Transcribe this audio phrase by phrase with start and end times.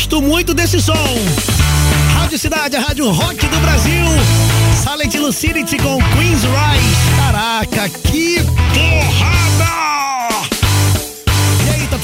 [0.00, 0.94] Gosto muito desse som.
[2.14, 4.06] Rádio Cidade, a Rádio Rock do Brasil.
[4.82, 7.16] Silent Lucidity com Queen's Rise.
[7.18, 9.39] Caraca, que porrada!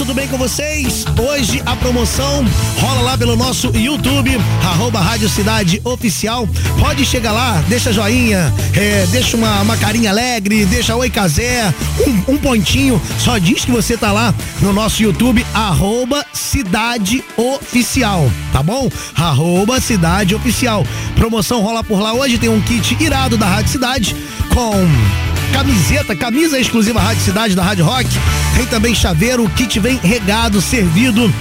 [0.06, 1.04] Tudo bem com vocês?
[1.18, 2.44] Hoje a promoção
[2.78, 6.48] rola lá pelo nosso YouTube, arroba Rádio Cidade Oficial.
[6.78, 11.74] Pode chegar lá, deixa joinha, é, deixa uma, uma carinha alegre, deixa oi casé,
[12.06, 18.30] um, um, pontinho, só diz que você tá lá no nosso YouTube, arroba Cidade Oficial,
[18.52, 18.88] tá bom?
[19.16, 20.86] Arroba Cidade Oficial.
[21.16, 24.14] Promoção rola por lá hoje, tem um kit irado da Rádio Cidade
[24.54, 28.06] com camiseta, camisa exclusiva Rádio Cidade da Rádio Rock.
[28.54, 31.32] Tem também chaveiro, kit vem regado, servido.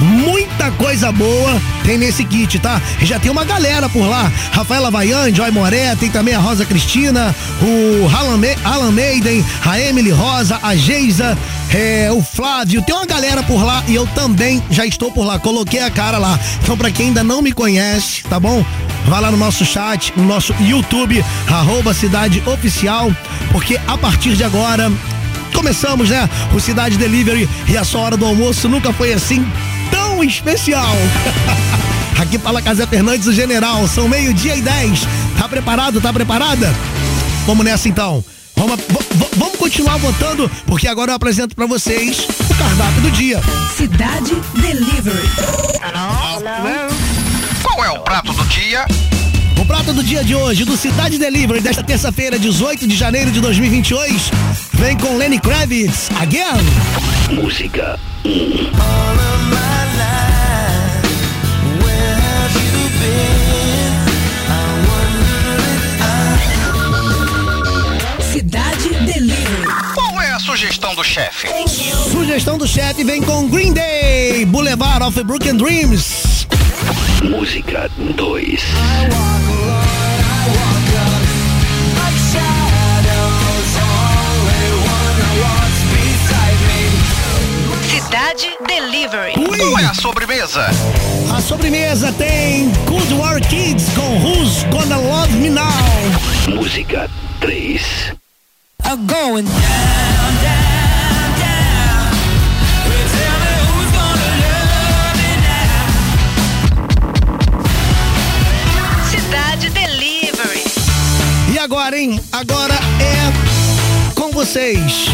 [0.00, 2.80] Muita coisa boa tem nesse kit, tá?
[3.02, 4.32] Já tem uma galera por lá.
[4.50, 8.08] Rafaela Vaian, Joy Moré, tem também a Rosa Cristina, o
[8.64, 11.36] Alan Maiden, a Emily Rosa, a Geisa,
[11.74, 12.80] é, o Flávio.
[12.80, 15.38] Tem uma galera por lá e eu também já estou por lá.
[15.38, 16.40] Coloquei a cara lá.
[16.62, 18.64] Então, pra quem ainda não me conhece, tá bom?
[19.08, 23.10] Vai lá no nosso chat, no nosso YouTube, arroba Cidade Oficial,
[23.50, 24.92] porque a partir de agora
[25.54, 26.28] começamos, né?
[26.54, 29.50] O Cidade Delivery e a sua hora do almoço nunca foi assim
[29.90, 30.94] tão especial.
[32.20, 33.88] Aqui fala Casé Fernandes, o general.
[33.88, 35.06] São meio-dia e dez.
[35.38, 36.02] Tá preparado?
[36.02, 36.74] Tá preparada?
[37.46, 38.22] Vamos nessa então.
[38.54, 38.78] Vamos,
[39.36, 43.40] vamos continuar votando, porque agora eu apresento para vocês o cardápio do dia.
[43.74, 45.28] Cidade Delivery.
[48.08, 48.86] Prato do dia?
[49.60, 53.38] O prato do dia de hoje, do Cidade Delivery, desta terça-feira, 18 de janeiro de
[53.38, 54.30] 2022,
[54.72, 56.64] vem com Lenny Kravitz, Again.
[57.34, 57.98] Música
[68.32, 69.66] Cidade Delivery.
[69.94, 71.46] Qual é a sugestão do chefe?
[72.10, 76.27] Sugestão do chefe vem com Green Day, Boulevard of Broken Dreams.
[77.22, 78.62] Música 2.
[87.90, 89.32] Cidade Delivery.
[89.34, 90.66] Qual é a sobremesa?
[91.34, 95.64] A sobremesa tem Good War Kids com Who's Gonna Love Me Now.
[96.48, 97.10] Música
[97.40, 98.12] 3.
[98.84, 100.07] I'm going down, down.
[111.68, 112.18] Agora, hein?
[112.32, 115.08] Agora é com vocês.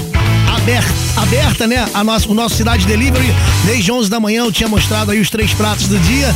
[0.56, 1.84] Aberta, aberta, né?
[1.92, 3.26] A nossa, o nosso Cidade Delivery.
[3.66, 6.32] Desde 11 da manhã eu tinha mostrado aí os três pratos do dia.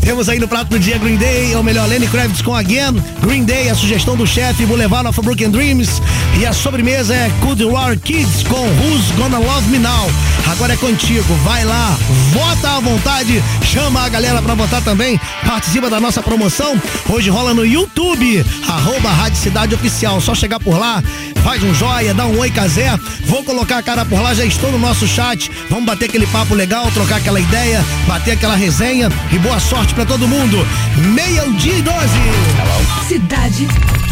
[0.00, 3.02] Temos aí no prato do dia Green Day, ou melhor, Lenny Kravitz com Again.
[3.20, 6.00] Green Day, a sugestão do chefe, Boulevard of Broken Dreams.
[6.38, 10.10] E a sobremesa é Cold War Kids com Who's Gonna Love Me Now.
[10.46, 11.96] Agora é contigo, vai lá,
[12.32, 15.20] vota à vontade, chama a galera pra votar também.
[15.46, 16.80] Participa da nossa promoção.
[17.08, 20.20] Hoje rola no YouTube, arroba Rádio Cidade Oficial.
[20.20, 21.02] Só chegar por lá,
[21.44, 22.98] faz um joia, dá um oi casé.
[23.26, 25.50] Vou colocar a cara por lá, já estou no nosso chat.
[25.68, 30.06] Vamos bater aquele papo legal, trocar aquela ideia, bater aquela resenha e boa sorte para
[30.06, 30.66] todo mundo.
[31.14, 33.08] Meio-dia e doze.
[33.08, 33.68] Cidade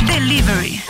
[0.06, 0.83] Delivery.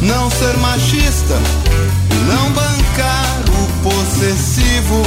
[0.00, 1.34] não ser machista,
[2.26, 5.02] não bancar o possessivo.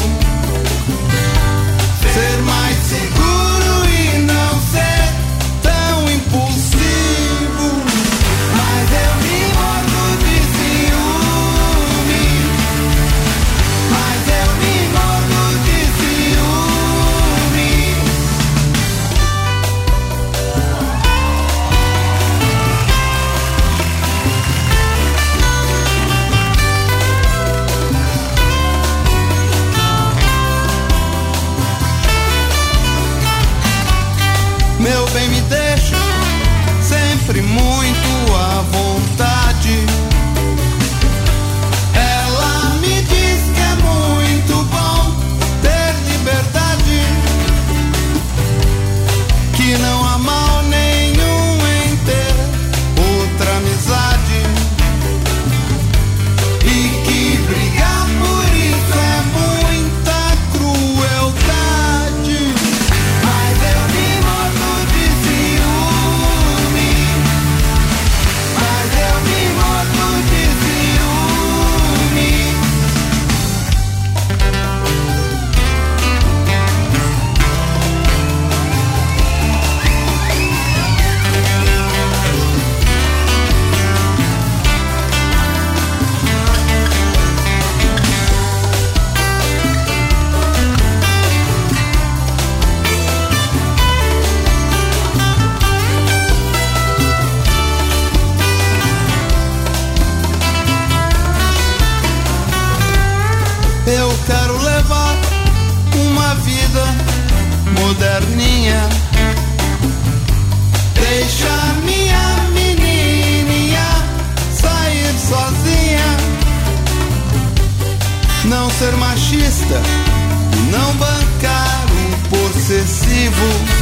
[123.41, 123.80] Possessivo.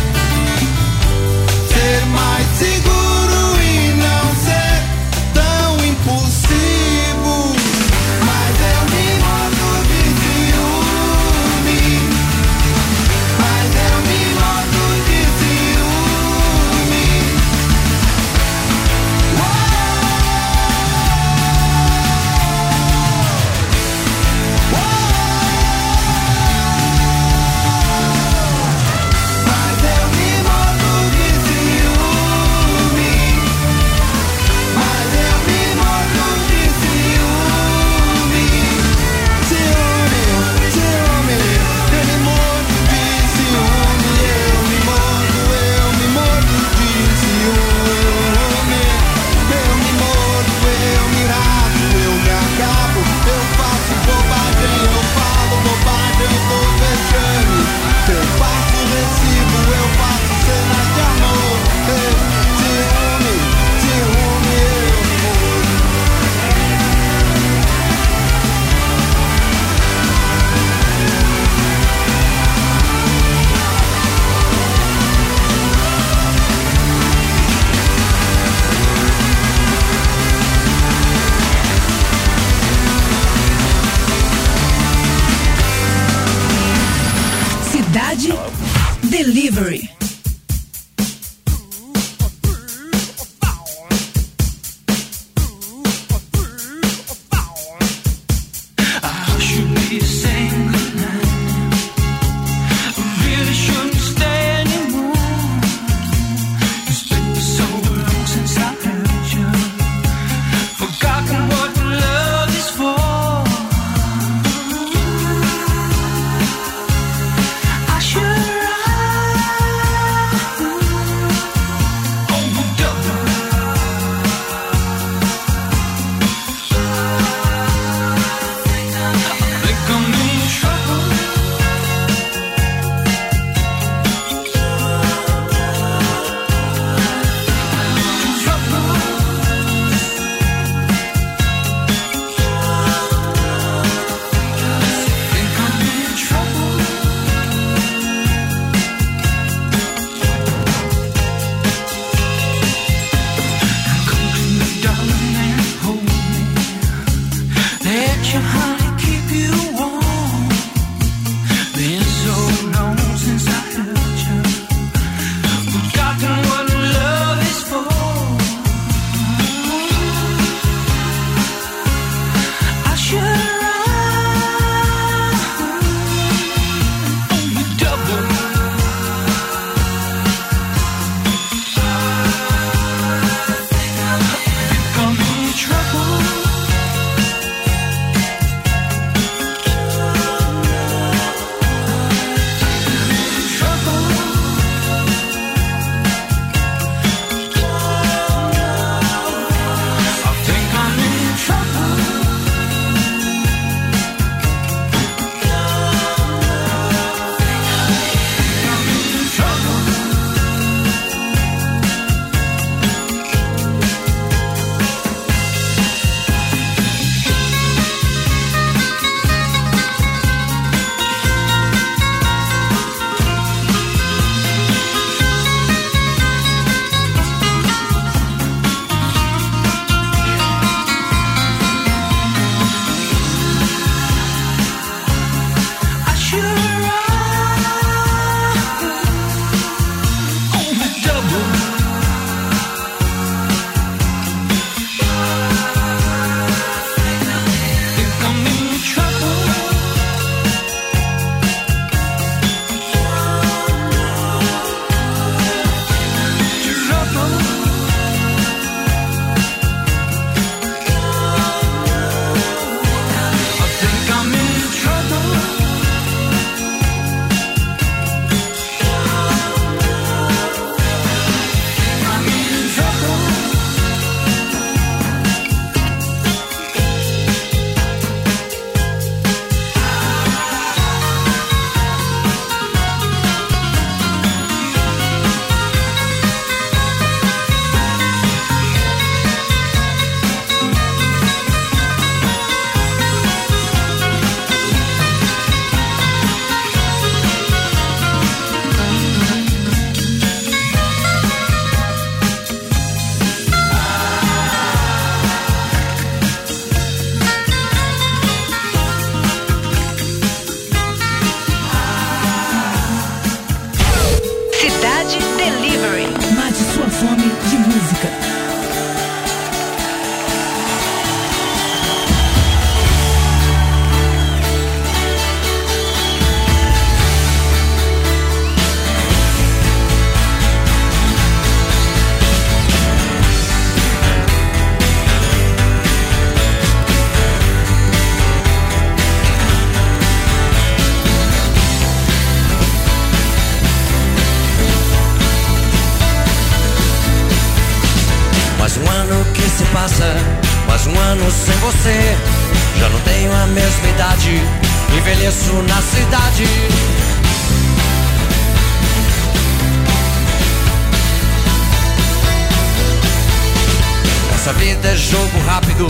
[364.99, 365.87] Jogo rápido,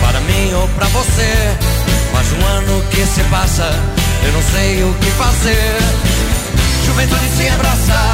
[0.00, 1.56] para mim ou pra você.
[2.12, 3.70] Mais um ano que se passa,
[4.24, 5.78] eu não sei o que fazer.
[6.84, 8.12] Juventude se abraça,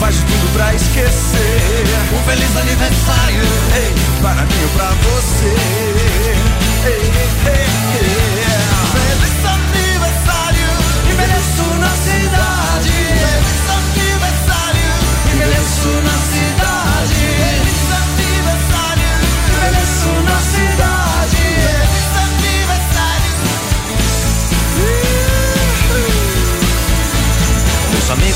[0.00, 1.84] Faz tudo pra esquecer.
[2.14, 3.42] um feliz aniversário.
[3.76, 5.54] Ei, para mim ou pra você.
[6.86, 7.12] Ei,
[7.46, 8.39] ei, ei.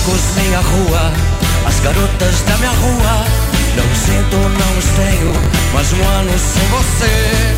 [0.05, 1.13] Amigos, minha rua,
[1.67, 3.25] as garotas da minha rua.
[3.75, 5.33] Não sinto, não tenho,
[5.73, 7.55] mais um ano sem você.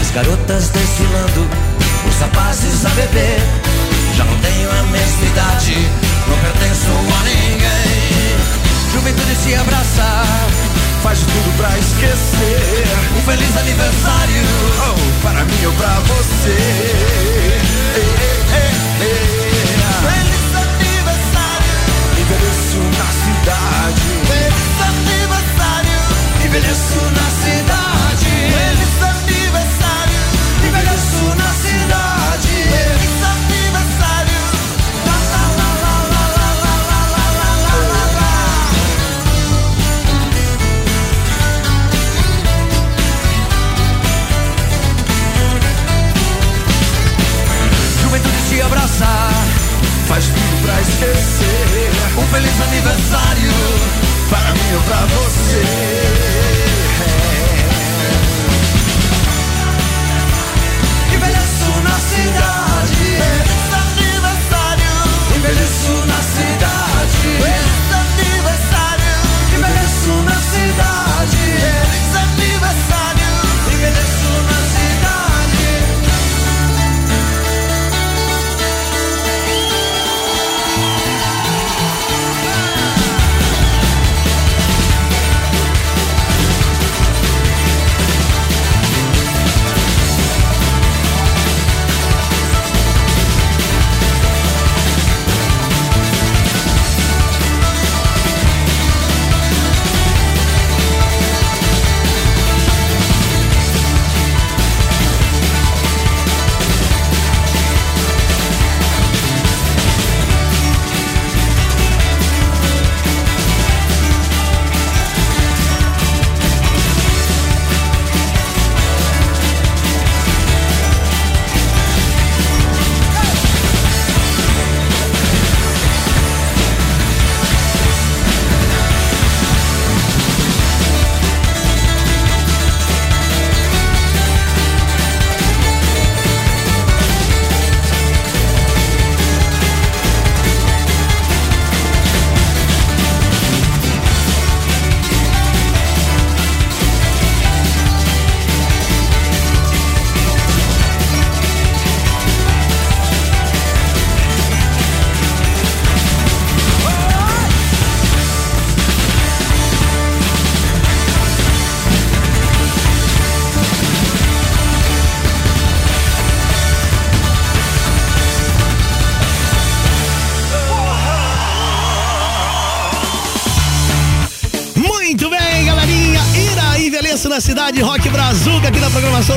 [0.00, 1.46] As garotas desfilando,
[2.08, 3.40] os rapazes a beber.
[4.16, 5.76] Já não tenho a mesma idade,
[6.26, 8.00] não pertenço a ninguém.
[8.94, 10.24] Juventude se abraça,
[11.02, 12.84] Faz de tudo pra esquecer.
[13.16, 14.42] um feliz aniversário.
[14.90, 16.50] Oh, para mim ou pra você.
[16.50, 18.49] Ei, ei, ei,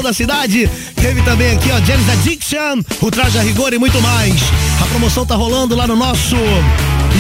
[0.04, 0.70] da cidade.
[0.96, 4.34] Teve também aqui, ó, James Addiction, o Traje a Rigor e muito mais.
[4.82, 6.36] A promoção tá rolando lá no nosso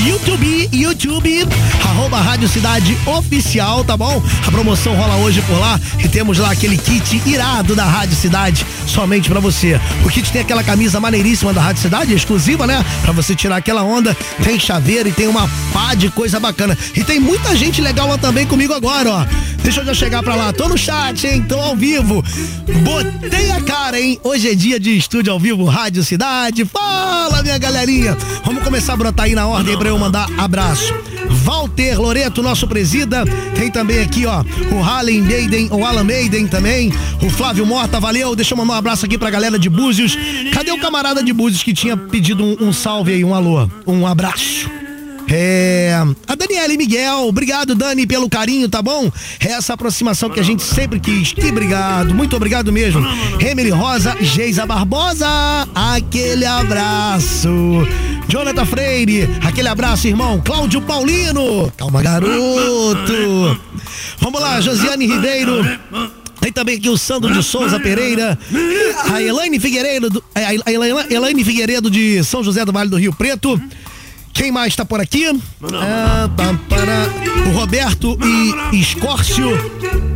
[0.05, 1.47] YouTube, YouTube,
[1.85, 4.21] arroba Rádio Cidade Oficial, tá bom?
[4.45, 8.65] A promoção rola hoje por lá e temos lá aquele kit irado da Rádio Cidade,
[8.85, 9.79] somente pra você.
[10.03, 12.83] O kit tem aquela camisa maneiríssima da Rádio Cidade, exclusiva, né?
[13.01, 16.77] Pra você tirar aquela onda, tem chaveiro e tem uma pá de coisa bacana.
[16.93, 19.25] E tem muita gente legal lá também comigo agora, ó.
[19.63, 20.51] Deixa eu já chegar pra lá.
[20.51, 21.41] Tô no chat, hein?
[21.47, 22.21] Tô ao vivo.
[22.83, 24.19] Botei a cara, hein?
[24.21, 26.65] Hoje é dia de estúdio ao vivo, Rádio Cidade.
[26.65, 27.02] Fala,
[27.43, 28.17] minha galerinha.
[28.43, 30.93] Vamos começar a brotar aí na ordem pra eu mandar abraço.
[31.43, 33.25] Walter Loreto, nosso presida.
[33.55, 36.91] Tem também aqui, ó, o Harley Maiden, o Alan Maiden também.
[37.21, 38.35] O Flávio Morta, valeu.
[38.35, 40.17] Deixa eu mandar um abraço aqui pra galera de Búzios.
[40.51, 43.69] Cadê o camarada de Búzios que tinha pedido um, um salve aí, um alô?
[43.85, 44.82] Um abraço.
[45.29, 45.93] É.
[46.27, 49.11] A Daniela e Miguel, obrigado, Dani, pelo carinho, tá bom?
[49.39, 51.31] É essa aproximação que a gente sempre quis.
[51.33, 53.01] Que obrigado, muito obrigado mesmo.
[53.39, 55.27] Emily Rosa, Geisa Barbosa,
[55.73, 57.49] aquele abraço.
[58.27, 60.41] Jonathan Freire, aquele abraço, irmão.
[60.43, 63.59] Cláudio Paulino, calma, garoto.
[64.19, 65.63] Vamos lá, Josiane Ribeiro.
[66.39, 68.37] Tem também aqui o Sandro de Souza Pereira,
[69.13, 73.61] a Elaine Figueiredo, a Elaine- Elaine Figueiredo de São José do Vale do Rio Preto.
[74.33, 75.39] Quem mais tá por aqui?
[75.73, 77.05] Ah, pá, pará.
[77.47, 78.17] o Roberto
[78.71, 80.12] e Escórcio.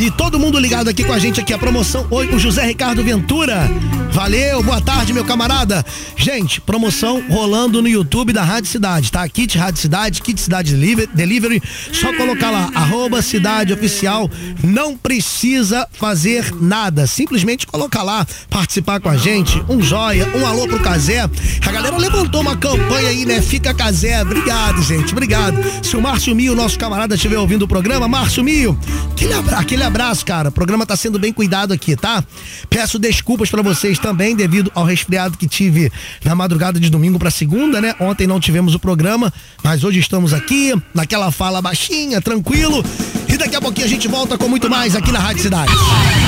[0.00, 2.06] E todo mundo ligado aqui com a gente aqui, a promoção.
[2.10, 3.68] Oi, o José Ricardo Ventura.
[4.12, 5.84] Valeu, boa tarde, meu camarada.
[6.16, 9.28] Gente, promoção rolando no YouTube da Rádio Cidade, tá?
[9.28, 11.62] Kit Rádio Cidade, Kit Cidade Deliver- Delivery.
[11.92, 14.30] Só colocar lá, arroba Cidade Oficial.
[14.62, 17.06] Não precisa fazer nada.
[17.06, 19.62] Simplesmente colocar lá, participar com a gente.
[19.68, 21.28] Um joia, um alô pro Casé.
[21.66, 23.42] A galera levantou uma campanha aí, né?
[23.42, 24.22] Fica Casé.
[24.22, 25.12] Obrigado, gente.
[25.12, 25.56] Obrigado.
[25.84, 28.78] Se o Márcio Mio, nosso camarada, estiver ouvindo o programa, Márcio Mio,
[29.12, 30.50] aquele, abra- aquele abraço, cara.
[30.50, 32.22] O programa tá sendo bem cuidado aqui, tá?
[32.68, 35.90] Peço desculpas pra vocês também, devido ao resfriado que tive
[36.24, 37.94] na madrugada de domingo pra segunda, né?
[37.98, 39.32] Ontem não tivemos o programa,
[39.64, 42.84] mas hoje estamos aqui, naquela fala baixinha, tranquilo.
[43.28, 45.72] E daqui a pouquinho a gente volta com muito mais aqui na Rádio Cidade.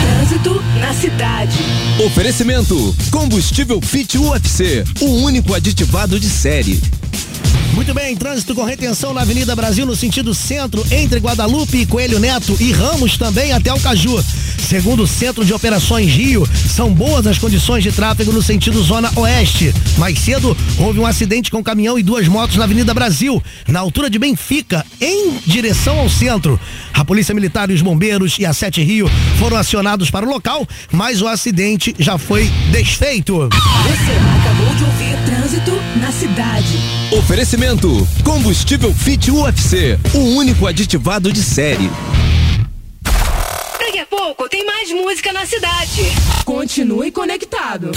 [0.02, 1.56] Trânsito na cidade.
[2.06, 6.80] Oferecimento: Combustível Fit UFC, o único aditivado de série.
[7.74, 12.18] Muito bem, trânsito com retenção na Avenida Brasil no sentido centro, entre Guadalupe e Coelho
[12.18, 14.22] Neto e Ramos também até o Caju.
[14.58, 19.10] Segundo o Centro de Operações Rio, são boas as condições de tráfego no sentido zona
[19.16, 19.74] oeste.
[19.98, 24.10] Mais cedo, houve um acidente com caminhão e duas motos na Avenida Brasil, na altura
[24.10, 26.60] de Benfica, em direção ao centro.
[26.92, 30.66] A Polícia Militar e os bombeiros e a Sete Rio foram acionados para o local,
[30.92, 33.48] mas o acidente já foi desfeito.
[33.48, 36.78] Você acabou de ouvir Trânsito na cidade.
[37.12, 37.59] Oferecimento:
[38.24, 41.90] Combustível Fit UFC, o único aditivado de série.
[43.78, 46.10] Daqui a pouco tem mais música na cidade.
[46.46, 47.92] Continue conectado.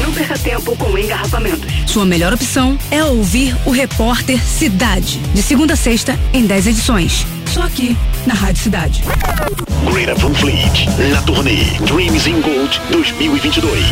[0.00, 1.70] Não perca tempo com engarrafamentos.
[1.86, 5.18] Sua melhor opção é ouvir o repórter Cidade.
[5.34, 7.26] De segunda a sexta, em 10 edições.
[7.52, 7.94] Só aqui,
[8.26, 9.04] na Rádio Cidade.
[9.92, 13.84] Greta Van Fleet, na turnê Dreams in Gold 2022.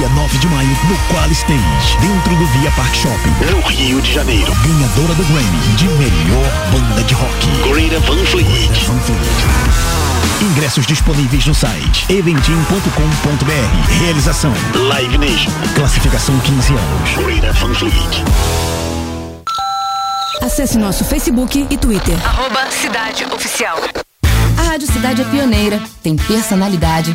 [0.00, 3.34] Dia 9 de maio, no Qual Stage, dentro do Via Park Shopping.
[3.52, 7.46] No Rio de Janeiro, Ganhadora do Grammy de melhor banda de rock.
[7.70, 8.86] Greta Van Fleet.
[8.86, 9.20] Van Fleet.
[10.40, 14.02] Ingressos disponíveis no site eventim.com.br.
[14.02, 17.10] Realização Live Nation, Classificação 15 anos.
[17.22, 18.24] Greta Van Fleet.
[20.40, 22.16] Acesse nosso Facebook e Twitter.
[22.26, 23.78] Arroba Cidade Oficial.
[24.56, 27.14] A Rádio Cidade é pioneira, tem personalidade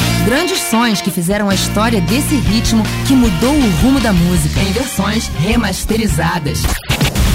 [0.25, 4.59] Grandes sons que fizeram a história desse ritmo que mudou o rumo da música.
[4.59, 6.59] Em versões remasterizadas.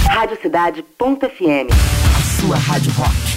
[0.08, 1.70] Radiocidade.fm.
[2.16, 3.36] A sua rádio rock.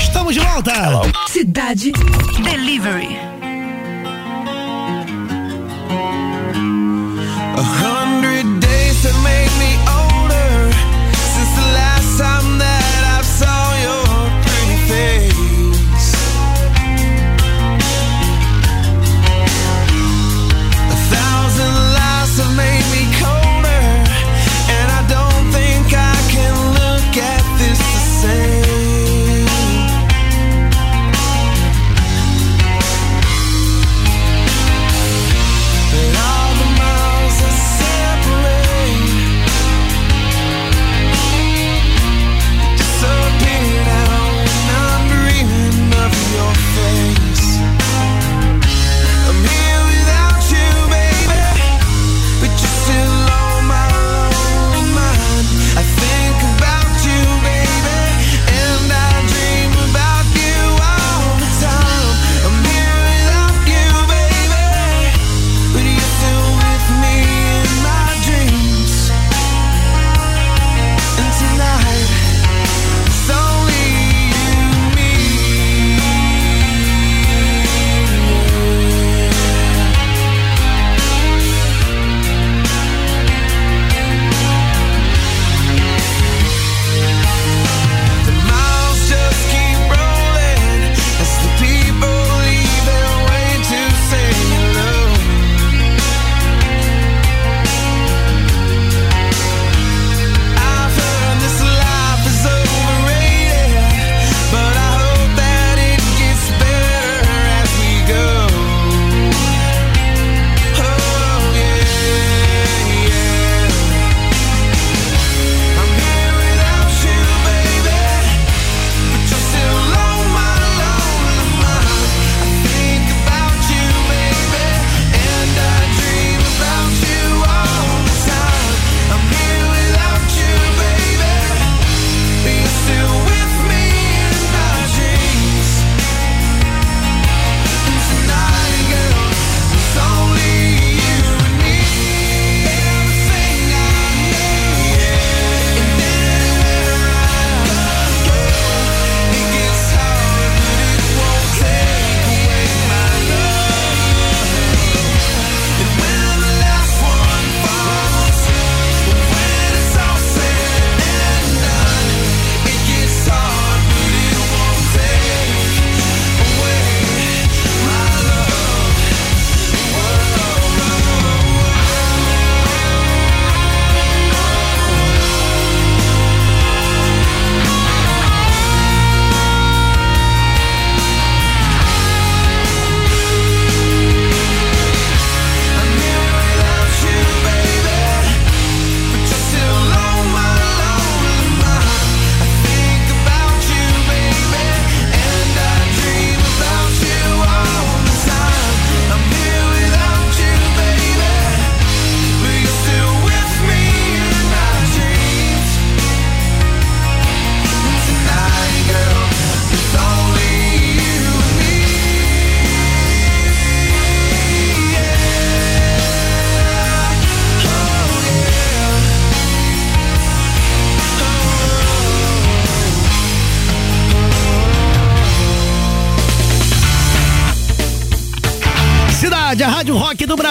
[0.00, 0.72] Estamos de volta!
[1.28, 1.92] Cidade
[2.42, 3.18] Delivery.
[7.54, 8.01] A hundred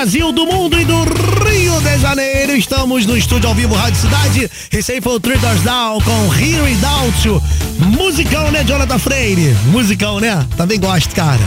[0.01, 1.03] Brasil, do mundo e do
[1.47, 2.55] Rio de Janeiro.
[2.55, 4.49] Estamos no estúdio ao vivo Rádio Cidade.
[4.71, 7.39] Recém foi o Traders Down com Here Without You.
[7.77, 9.55] Musicão, né, Jonathan Freire?
[9.65, 10.43] Musicão, né?
[10.57, 11.39] Também gosto, cara.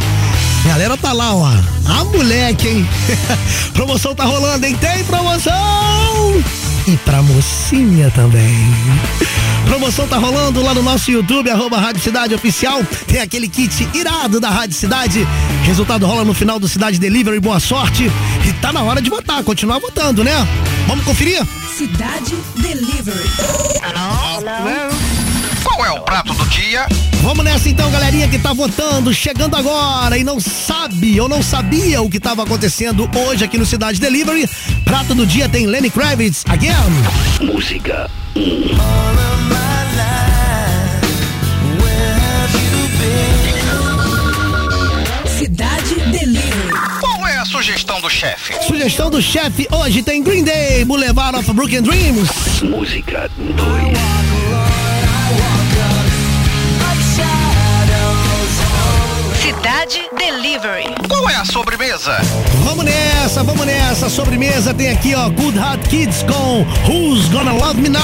[0.64, 1.50] Galera tá lá, ó.
[1.84, 2.88] A moleque, hein?
[3.74, 4.78] promoção tá rolando, hein?
[4.80, 5.52] Tem promoção!
[6.86, 8.54] E pra mocinha também.
[9.66, 12.82] Promoção tá rolando lá no nosso YouTube, arroba Rádio Cidade Oficial.
[13.06, 15.26] Tem aquele kit irado da Rádio Cidade.
[15.64, 17.40] Resultado rola no final do Cidade Delivery.
[17.40, 18.10] Boa sorte.
[18.46, 20.46] E tá na hora de votar, continuar votando, né?
[20.86, 21.44] Vamos conferir?
[21.76, 23.28] Cidade Delivery.
[23.82, 24.40] Hello?
[24.40, 24.93] Hello?
[25.64, 26.86] Qual é o prato do dia?
[27.22, 32.02] Vamos nessa então, galerinha que tá votando, chegando agora e não sabe ou não sabia
[32.02, 34.48] o que estava acontecendo hoje aqui no Cidade Delivery.
[34.84, 36.74] Prato do dia tem Lenny Kravitz, again.
[37.40, 38.10] Música.
[45.38, 46.72] Cidade Delivery.
[47.00, 48.54] Qual é a sugestão do chefe?
[48.66, 52.62] Sugestão do chefe hoje tem Green Day, Boulevard of Broken Dreams.
[52.62, 54.13] Música 2.
[59.84, 60.84] Cidade Delivery.
[61.08, 62.16] Qual é a sobremesa?
[62.64, 64.08] Vamos nessa, vamos nessa.
[64.08, 68.00] Sobremesa tem aqui, ó, Good Hot Kids com Who's Gonna Love Me Now?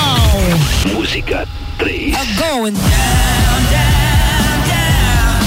[0.92, 2.14] Música 3.
[2.14, 5.40] I'm going down, down, down.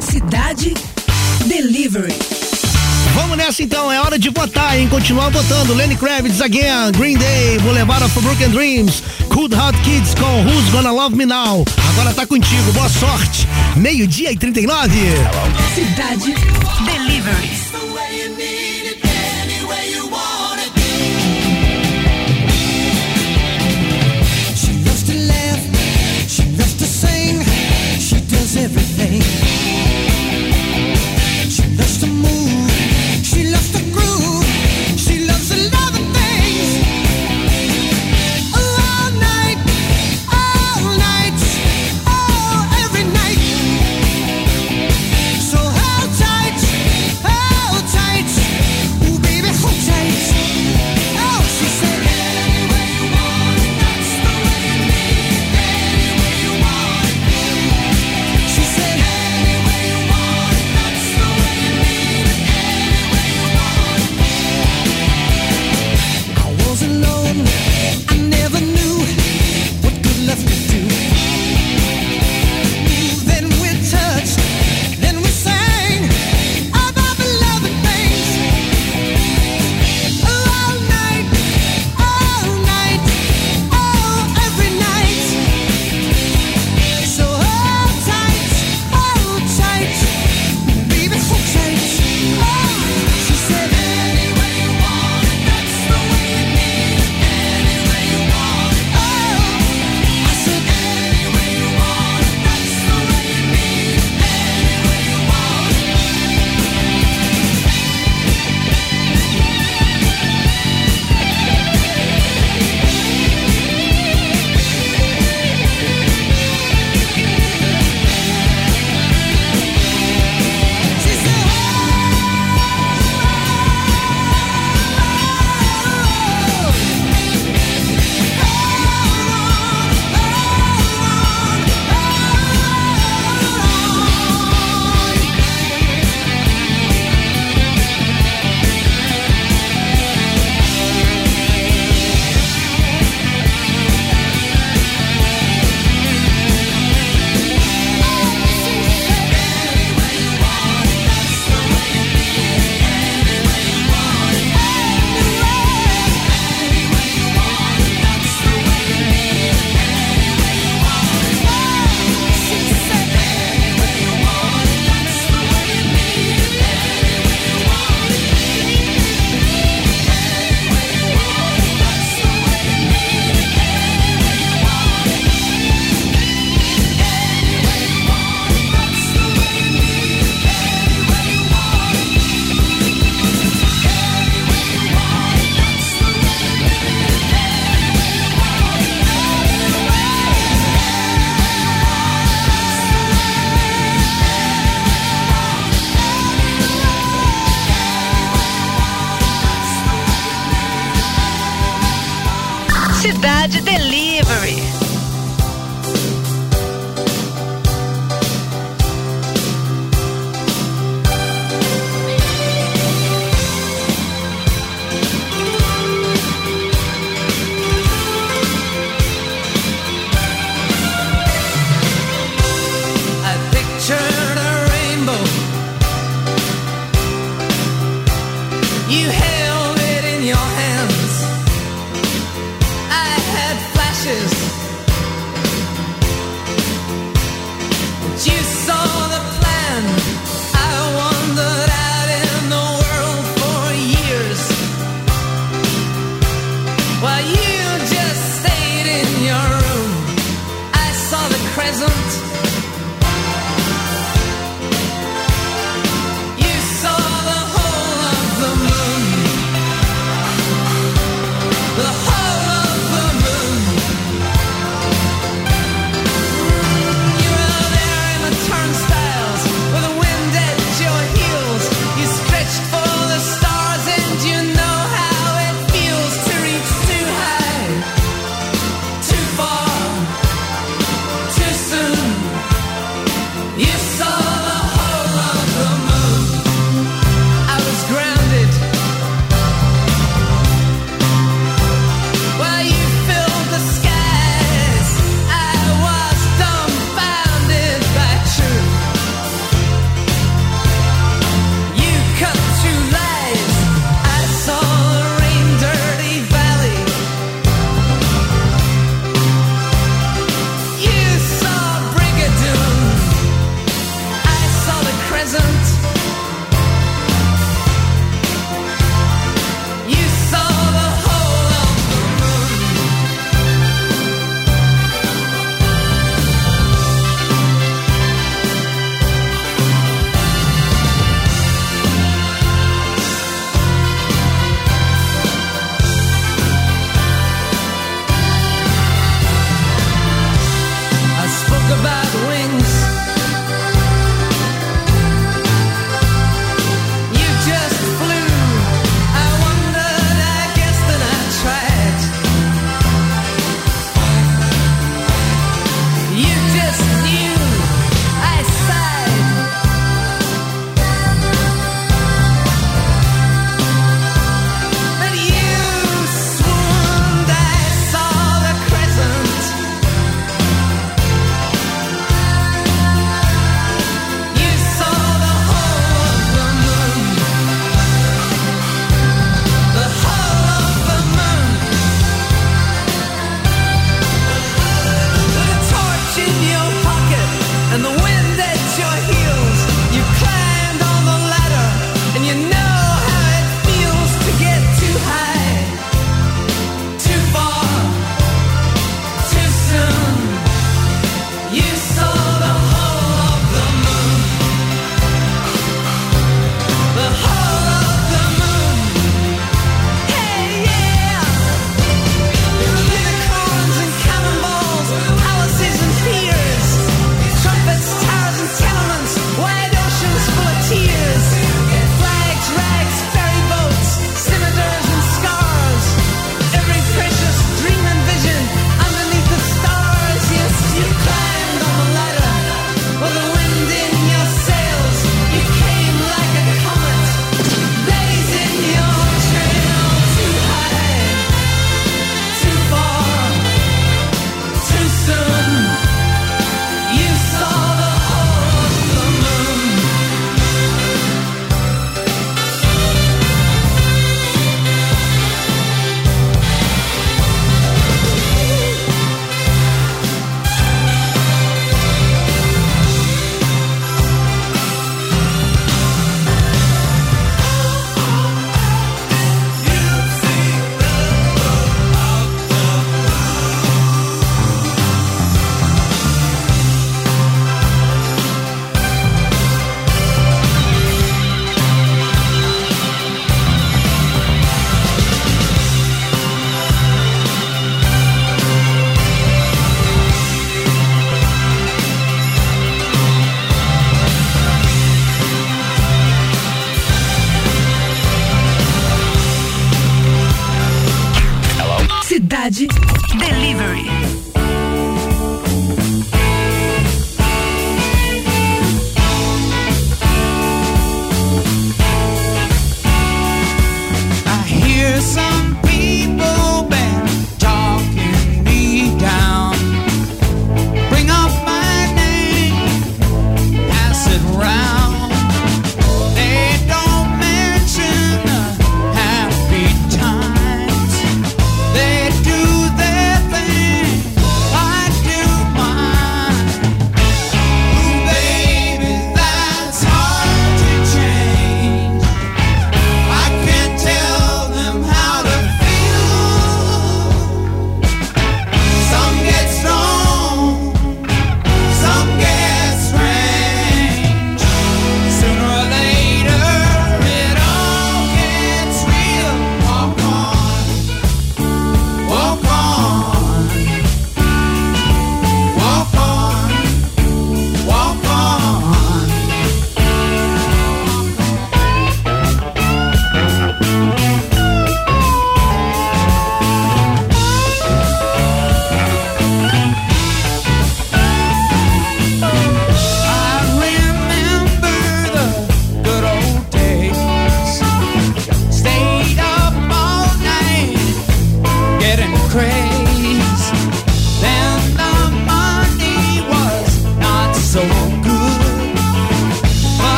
[0.00, 0.74] Cidade
[1.46, 2.39] Delivery.
[3.20, 4.88] Vamos nessa então, é hora de votar, hein?
[4.88, 5.74] Continuar votando.
[5.74, 10.90] Lenny Kravitz again, Green Day, Boulevard of Broken Dreams, Cold Hot Kids com Who's Gonna
[10.90, 11.62] Love Me Now.
[11.90, 13.46] Agora tá contigo, boa sorte.
[13.76, 14.90] Meio-dia e 39.
[15.74, 16.34] Cidade
[16.86, 17.70] Deliveries.
[28.60, 29.49] everything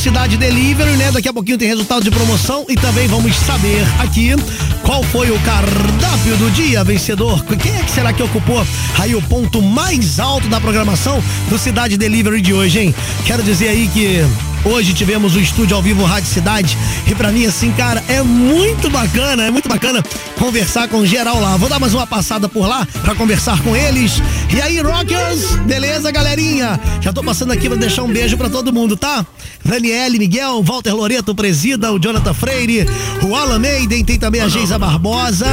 [0.00, 1.12] Cidade Delivery, né?
[1.12, 4.30] Daqui a pouquinho tem resultado de promoção e também vamos saber aqui
[4.82, 7.44] qual foi o cardápio do dia vencedor.
[7.44, 8.66] Quem é que será que ocupou
[8.98, 12.94] aí o ponto mais alto da programação do Cidade Delivery de hoje, hein?
[13.26, 14.24] Quero dizer aí que
[14.64, 18.90] Hoje tivemos o estúdio ao vivo Rádio Cidade e pra mim assim, cara, é muito
[18.90, 20.02] bacana, é muito bacana
[20.38, 21.56] conversar com geral lá.
[21.56, 24.22] Vou dar mais uma passada por lá pra conversar com eles.
[24.54, 25.56] E aí, Rockers?
[25.66, 26.78] Beleza, galerinha?
[27.00, 29.24] Já tô passando aqui pra deixar um beijo pra todo mundo, tá?
[29.64, 32.86] Daniele, Miguel, Walter Loreto, Presida, o Jonathan Freire,
[33.22, 35.46] o Alan Maiden, tem também a Geisa Barbosa,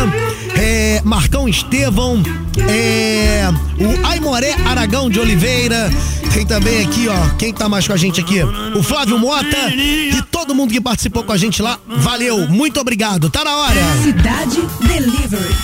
[0.56, 2.24] é, Marcão Estevão,
[2.70, 3.50] é,
[3.80, 5.92] o Aimoré Aragão de Oliveira,
[6.34, 8.40] tem também aqui, ó, quem tá mais com a gente aqui?
[8.76, 11.78] O Flávio Mota e todo mundo que participou com a gente lá.
[11.88, 13.30] Valeu, muito obrigado.
[13.30, 13.76] Tá na hora.
[14.02, 15.56] Cidade Delivery.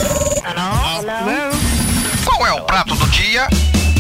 [2.23, 3.47] Qual é o prato do dia?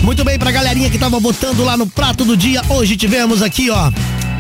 [0.03, 2.61] Muito bem pra galerinha que tava votando lá no prato do dia.
[2.69, 3.91] Hoje tivemos aqui, ó,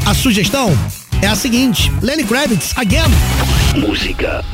[0.05, 0.77] a sugestão
[1.23, 3.09] é a seguinte: Lenny Kravitz, again.
[3.75, 4.45] Música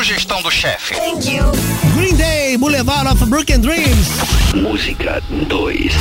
[0.00, 0.94] sugestão do chefe?
[1.94, 4.08] Green Day, Boulevard of Broken Dreams.
[4.54, 5.92] Música 2.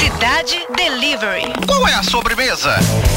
[0.00, 1.42] Cidade Delivery.
[1.66, 2.74] Qual é a sobremesa?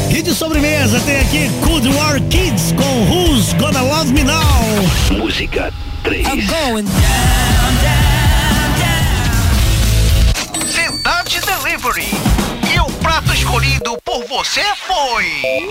[0.10, 5.18] E de sobremesa tem aqui Cold War Kids com Who's Gonna Love Me Now.
[5.18, 5.72] Música
[6.04, 6.28] 3.
[10.68, 12.35] Cidade Delivery.
[13.06, 15.70] O prato escolhido por você foi.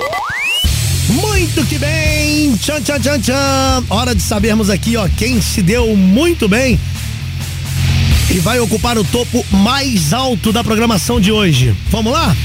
[1.09, 2.57] Muito que bem!
[2.57, 3.85] Tchan, tchan, tchan, tchan!
[3.91, 6.78] Hora de sabermos aqui, ó, quem se deu muito bem
[8.30, 11.74] e vai ocupar o topo mais alto da programação de hoje.
[11.91, 12.37] Vamos lá?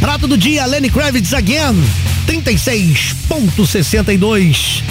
[0.00, 1.80] Prato do dia, Lenny Kravitz again,
[2.26, 4.82] 36.62.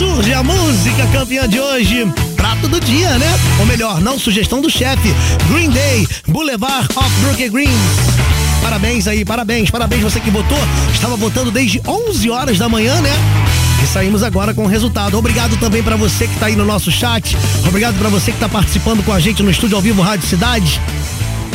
[0.00, 2.10] Surge a música campeã de hoje.
[2.34, 3.38] Prato do dia, né?
[3.58, 5.14] Ou melhor, não sugestão do chefe.
[5.52, 7.70] Green Day, Boulevard of Brooklyn Greens.
[8.62, 10.56] Parabéns aí, parabéns, parabéns você que votou.
[10.94, 13.12] Estava votando desde 11 horas da manhã, né?
[13.84, 15.18] E saímos agora com o resultado.
[15.18, 17.36] Obrigado também para você que tá aí no nosso chat.
[17.68, 20.80] Obrigado para você que tá participando com a gente no estúdio ao vivo Rádio Cidade.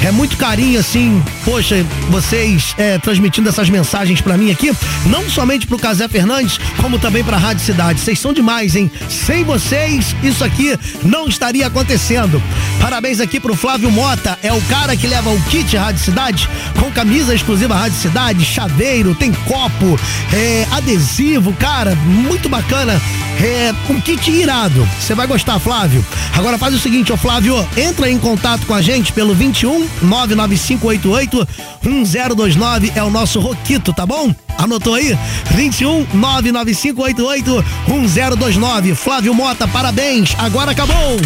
[0.04, 4.72] É muito carinho, assim, poxa, vocês é, transmitindo essas mensagens pra mim aqui,
[5.08, 8.00] não somente pro Casé Fernandes, como também pra Rádio Cidade.
[8.00, 8.92] Vocês são demais, hein?
[9.10, 12.42] Sem vocês, isso aqui não estaria acontecendo.
[12.80, 16.48] Parabéns aqui pro Flávio Mota, é o cara que leva o kit Rádio Cidade,
[16.80, 20.00] com camisa exclusiva Rádio Cidade, chaveiro, tem copo,
[20.32, 23.02] é, adesivo, cara, muito bacana.
[23.42, 24.88] É um kit irado.
[25.00, 26.06] Você vai gostar, Flávio.
[26.34, 31.48] Agora faz o seguinte, ô Flávio, entra em contato com a gente pelo 21 99588
[31.82, 34.34] 1029 é o nosso Roquito, tá bom?
[34.58, 35.18] Anotou aí?
[35.52, 38.96] 21 99588 1029.
[38.96, 40.36] Flávio Mota, parabéns.
[40.38, 41.20] Agora acabou.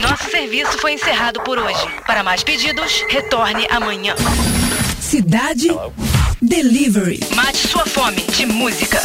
[0.00, 1.86] Nosso serviço foi encerrado por hoje.
[2.06, 4.14] Para mais pedidos, retorne amanhã.
[5.00, 5.68] Cidade
[6.40, 7.20] Delivery.
[7.34, 9.00] Mate sua fome de música.